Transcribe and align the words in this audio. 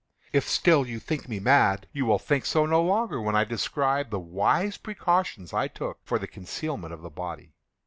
If 0.33 0.49
still 0.49 0.87
you 0.87 0.99
think 0.99 1.29
me 1.29 1.39
mad, 1.39 1.85
you 1.93 2.07
will 2.07 2.17
think 2.17 2.47
so 2.47 2.65
no 2.65 2.81
longer 2.81 3.21
when 3.21 3.35
I 3.35 3.43
describe 3.43 4.09
the 4.09 4.19
wise 4.19 4.75
precautions 4.79 5.53
I 5.53 5.67
took 5.67 5.99
for 6.03 6.17
the 6.17 6.25
concealment 6.25 6.91
of 6.91 7.03
the 7.03 7.11
body. 7.11 7.53